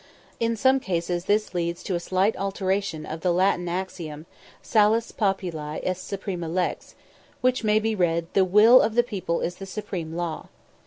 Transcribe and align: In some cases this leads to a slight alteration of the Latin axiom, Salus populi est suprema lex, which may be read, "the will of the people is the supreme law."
In 0.39 0.55
some 0.55 0.79
cases 0.79 1.25
this 1.25 1.53
leads 1.53 1.83
to 1.83 1.93
a 1.93 1.99
slight 1.99 2.35
alteration 2.35 3.05
of 3.05 3.21
the 3.21 3.31
Latin 3.31 3.69
axiom, 3.69 4.25
Salus 4.63 5.11
populi 5.11 5.79
est 5.83 6.01
suprema 6.03 6.49
lex, 6.49 6.95
which 7.41 7.63
may 7.63 7.77
be 7.77 7.93
read, 7.93 8.25
"the 8.33 8.43
will 8.43 8.81
of 8.81 8.95
the 8.95 9.03
people 9.03 9.41
is 9.41 9.57
the 9.57 9.67
supreme 9.67 10.15
law." 10.15 10.47